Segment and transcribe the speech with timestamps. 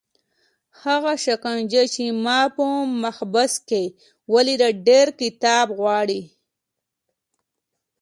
[0.83, 2.63] هغه شکنجه چې ما په
[3.03, 3.83] محبس کې
[4.33, 6.21] ولیده ډېر کتاب غواړي.